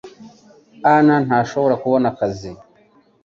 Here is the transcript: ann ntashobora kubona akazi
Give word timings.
ann 0.93 1.07
ntashobora 1.27 1.75
kubona 1.83 2.05
akazi 2.13 2.49